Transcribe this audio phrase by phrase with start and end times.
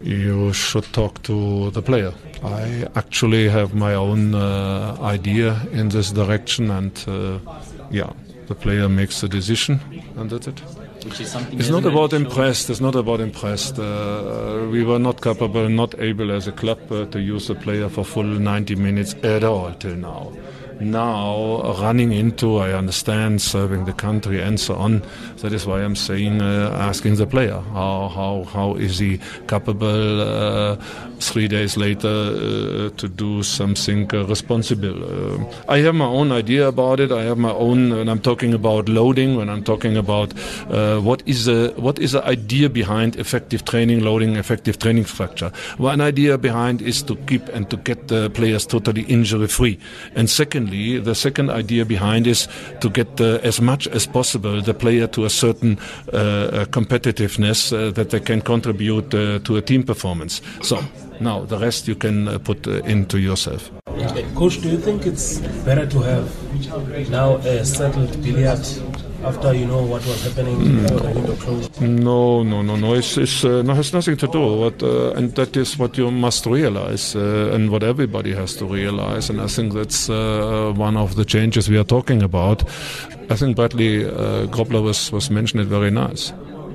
[0.00, 2.12] You should talk to the player.
[2.44, 7.38] I actually have my own uh, idea in this direction, and uh,
[7.90, 8.10] yeah,
[8.46, 9.80] the player makes the decision,
[10.16, 10.60] and that's it.
[11.02, 12.68] Which is It's not about impressed.
[12.68, 13.78] It's not about impressed.
[13.78, 17.88] Uh, we were not capable, not able as a club uh, to use the player
[17.88, 20.30] for full 90 minutes at all till now.
[20.80, 25.02] Now, running into, I understand, serving the country and so on.
[25.38, 29.18] That is why I'm saying, uh, asking the player, how how how is he
[29.48, 30.76] capable uh,
[31.18, 35.02] three days later uh, to do something uh, responsible?
[35.02, 37.10] Uh, I have my own idea about it.
[37.10, 37.90] I have my own.
[37.96, 40.34] When I'm talking about loading, when I'm talking about
[40.70, 45.50] uh, what is the what is the idea behind effective training, loading, effective training structure.
[45.78, 49.78] One idea behind is to keep and to get the players totally injury free.
[50.14, 50.28] And
[50.66, 52.48] secondly, the second idea behind is
[52.80, 55.78] to get uh, as much as possible the player to a certain
[56.12, 60.42] uh, uh, competitiveness uh, that they can contribute to a team performance.
[60.62, 60.80] So
[61.20, 63.70] now the rest you can put into yourself.
[64.34, 66.28] Coach, do you think it's better to have
[67.10, 71.80] now a settled Billiat after you know what was happening before the window closed?
[71.80, 72.94] No, no, no, no.
[72.94, 74.56] It's, it's uh, no, has nothing to do.
[74.56, 78.66] What, uh, and that is what you must realize, uh, and what everybody has to
[78.66, 79.30] realize.
[79.30, 82.64] And I think that's uh, one of the changes we are talking about.
[83.30, 86.32] I think Bradley uh, Grobler was was mentioned it very nice.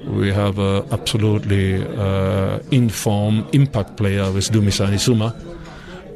[0.08, 5.36] We have a absolutely uh, informed impact player with Dumisani Zuma.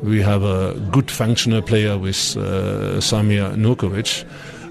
[0.01, 4.25] We have a good functional player with uh, Samir Nurkovic.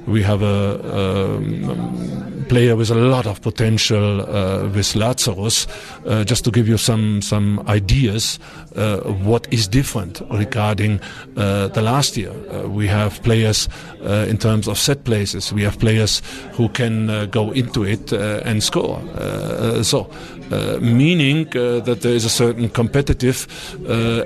[0.06, 5.66] We have a um, player with a lot of potential uh, with Lazarus.
[6.06, 8.38] Uh, just to give you some some ideas,
[8.76, 11.00] uh, what is different regarding
[11.36, 12.32] uh, the last year?
[12.50, 13.68] Uh, we have players
[14.28, 15.52] in terms of set places.
[15.52, 16.20] We have players
[16.52, 19.00] who can go into it and score.
[19.82, 20.10] So,
[20.80, 23.46] meaning that there is a certain competitive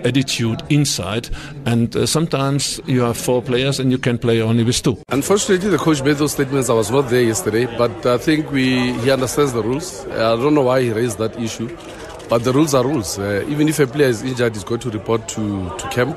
[0.05, 1.29] attitude inside,
[1.65, 4.99] and sometimes you have four players and you can play only with two.
[5.11, 6.69] Unfortunately, the coach made those statements.
[6.69, 10.07] I was not there yesterday, but I think we he understands the rules.
[10.07, 11.69] I don't know why he raised that issue,
[12.29, 13.19] but the rules are rules.
[13.19, 16.17] Uh, even if a player is injured, he's going to report to, to camp.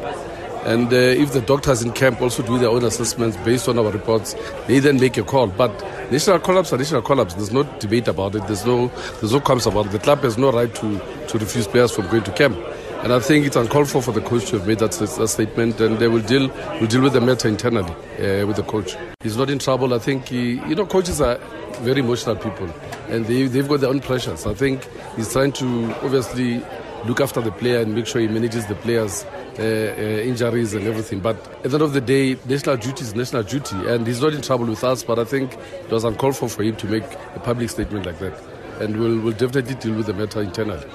[0.64, 3.90] And uh, if the doctors in camp also do their own assessments based on our
[3.92, 4.36] reports,
[4.68, 5.48] they then make a call.
[5.48, 5.72] But
[6.12, 7.34] national call-ups are national call-ups.
[7.34, 8.46] There's no debate about it.
[8.46, 9.92] There's no there's no comments about it.
[9.92, 12.58] The club has no right to, to refuse players from going to camp.
[13.04, 15.82] And I think it's uncalled for for the coach to have made that, that statement,
[15.82, 18.96] and they will deal will deal with the matter internally uh, with the coach.
[19.24, 19.96] He's not in trouble.
[19.96, 21.38] I think he, you know coaches are
[21.82, 22.70] very emotional people,
[23.10, 24.46] and they they've got their own pressures.
[24.46, 26.64] I think he's trying to obviously
[27.06, 29.26] look after the player and make sure he manages the players'
[29.58, 31.22] uh, uh, injuries and everything.
[31.22, 34.36] But at the end of the day, national duty is national duty, and he's not
[34.36, 35.04] in trouble with us.
[35.04, 38.20] But I think it was uncalled for for him to make a public statement like
[38.20, 38.40] that,
[38.80, 40.86] and we'll, we'll definitely deal with the matter internally.